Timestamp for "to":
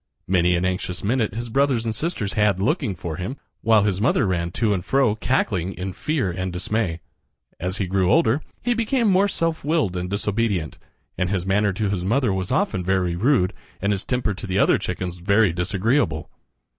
4.53-4.73, 11.73-11.89, 14.33-14.47